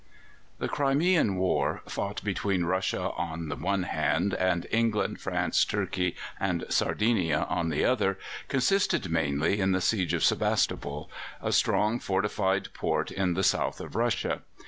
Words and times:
The 0.57 0.67
Crimean 0.67 1.35
War, 1.35 1.83
fought 1.85 2.23
between 2.23 2.63
Russia 2.65 3.11
on 3.11 3.49
the 3.49 3.55
one 3.55 3.83
hand 3.83 4.33
and 4.33 4.65
England, 4.71 5.21
France, 5.21 5.63
Turkey, 5.65 6.15
and 6.39 6.65
Sardinia 6.69 7.45
on 7.47 7.69
the 7.69 7.85
other, 7.85 8.17
consisted 8.47 9.11
mainly 9.11 9.59
in 9.59 9.73
the 9.73 9.79
Siege 9.79 10.15
of 10.15 10.23
Sebastopol, 10.23 11.07
a 11.39 11.51
strong 11.51 11.99
fortified 11.99 12.69
port 12.73 13.11
in 13.11 13.35
the 13.35 13.43
South 13.43 13.79
of 13.79 13.95
Russia. 13.95 14.41